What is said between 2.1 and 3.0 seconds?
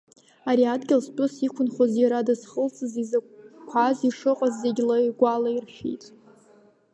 дызхылҵыз